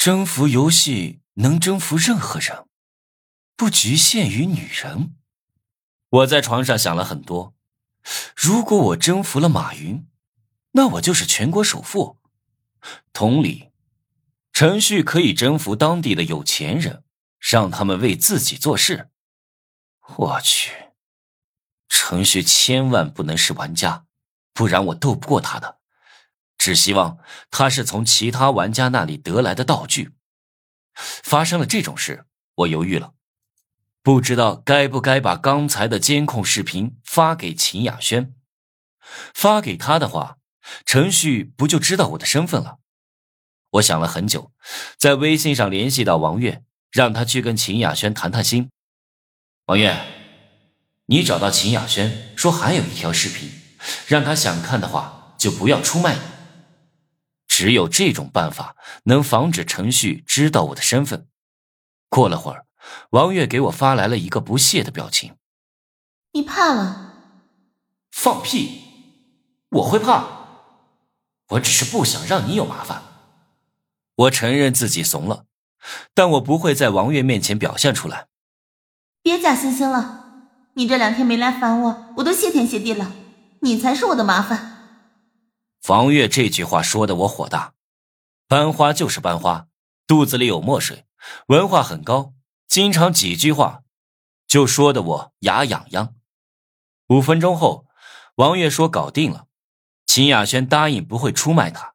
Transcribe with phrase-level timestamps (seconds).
[0.00, 2.64] 征服游戏能征服任何人，
[3.54, 5.14] 不局限于女人。
[6.08, 7.54] 我在床上想了很多。
[8.34, 10.08] 如果我征服了马云，
[10.70, 12.16] 那我就是全国首富。
[13.12, 13.72] 同理，
[14.54, 17.04] 程序可以征服当地的有钱人，
[17.38, 19.10] 让他们为自己做事。
[20.16, 20.72] 我去，
[21.90, 24.06] 程序千万不能是玩家，
[24.54, 25.79] 不然我斗不过他的。
[26.60, 27.18] 只希望
[27.50, 30.10] 他是从其他玩家那里得来的道具。
[30.94, 33.14] 发生了这种事，我犹豫了，
[34.02, 38.34] 不知道该不该把刚才的监控视频发给秦雅轩。
[39.32, 40.36] 发给他的话，
[40.84, 42.76] 程序不就知道我的身份了？
[43.70, 44.52] 我想了很久，
[44.98, 48.68] 在微信上联系到王月，让他去跟秦雅轩谈谈心。
[49.64, 49.98] 王月，
[51.06, 53.50] 你找到秦雅轩，说还有一条视频，
[54.06, 56.20] 让他想看的话就不要出卖你。
[57.60, 58.74] 只有这种办法
[59.04, 61.28] 能防止程旭知道我的身份。
[62.08, 62.64] 过了会儿，
[63.10, 65.34] 王月给我发来了一个不屑的表情。
[66.32, 67.12] 你怕了？
[68.10, 68.80] 放屁！
[69.72, 70.24] 我会怕？
[71.50, 73.02] 我只是不想让你有麻烦。
[74.14, 75.44] 我承认自己怂了，
[76.14, 78.28] 但我不会在王月面前表现出来。
[79.20, 83.12] 别假惺惺了，你这两天没来烦我，我都谢天谢地了。
[83.60, 84.69] 你才是我的麻烦。
[85.90, 87.74] 王月这句话说的我火大，
[88.46, 89.66] 班花就是班花，
[90.06, 91.04] 肚子里有墨水，
[91.48, 92.32] 文化很高，
[92.68, 93.82] 经常几句话
[94.46, 96.14] 就说的我牙痒痒。
[97.08, 97.86] 五分钟后，
[98.36, 99.48] 王月说搞定了，
[100.06, 101.94] 秦雅轩答应不会出卖他，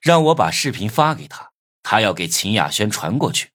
[0.00, 1.50] 让我把视频发给他，
[1.82, 3.50] 他要给秦雅轩传过去。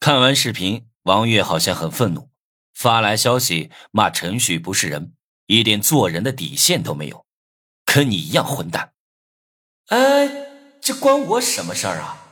[0.00, 2.30] 看完视频，王月好像很愤怒，
[2.72, 5.12] 发来消息骂陈旭不是人，
[5.48, 7.25] 一点做人的底线都没有。
[7.96, 8.92] 跟你一样混蛋，
[9.86, 10.28] 哎，
[10.82, 12.26] 这关我什么事儿啊？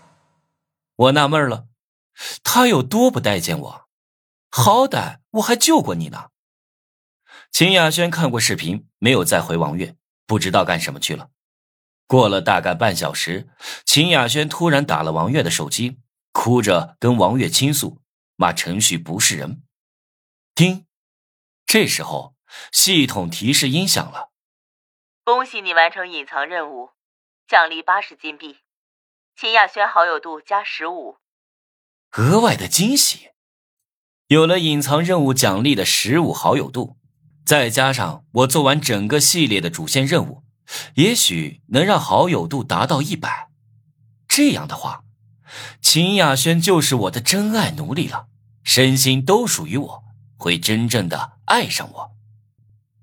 [0.94, 1.68] 我纳闷了，
[2.42, 3.88] 他有多不待见我？
[4.50, 6.28] 好歹我还救过你呢。
[7.50, 9.96] 秦雅轩看过视频，没有再回王月，
[10.26, 11.30] 不知道干什么去了。
[12.06, 13.48] 过了大概半小时，
[13.86, 15.98] 秦雅轩突然打了王月的手机，
[16.32, 18.02] 哭着跟王月倾诉，
[18.36, 19.62] 骂程序不是人。
[20.54, 20.84] 听，
[21.64, 22.34] 这时候
[22.70, 24.33] 系统提示音响了。
[25.24, 26.90] 恭喜你完成隐藏任务，
[27.48, 28.58] 奖励八十金币，
[29.34, 31.16] 秦雅轩好友度加十五，
[32.18, 33.30] 额外的惊喜，
[34.26, 36.98] 有了隐藏任务奖励的十五好友度，
[37.46, 40.42] 再加上我做完整个系列的主线任务，
[40.96, 43.48] 也许能让好友度达到一百。
[44.28, 45.04] 这样的话，
[45.80, 48.28] 秦雅轩就是我的真爱奴隶了，
[48.62, 50.04] 身心都属于我，
[50.36, 52.12] 会真正的爱上我。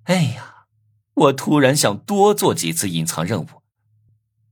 [0.03, 0.49] 哎呀！
[1.13, 3.47] 我突然想多做几次隐藏任务，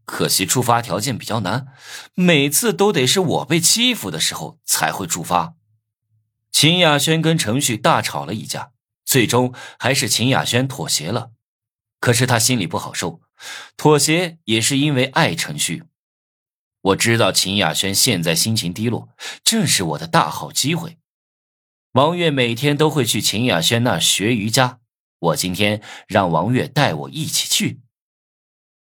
[0.06, 1.68] 可惜触发条件比较难，
[2.14, 5.56] 每次都得是我被欺负的时候才会触发。
[6.52, 8.72] 秦雅轩跟程序大吵了一架，
[9.06, 11.32] 最终还是秦雅轩妥协了。
[12.00, 13.22] 可是他心里不好受，
[13.78, 15.84] 妥协也是因为爱程序。
[16.82, 19.10] 我知道秦雅轩现在心情低落，
[19.44, 20.98] 正是我的大好机会。
[21.94, 24.80] 王月每天都会去秦雅轩那学瑜伽。
[25.20, 27.82] 我今天让王月带我一起去。